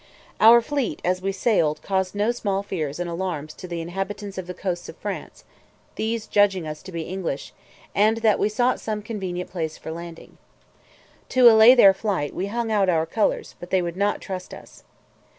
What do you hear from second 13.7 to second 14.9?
would not trust us.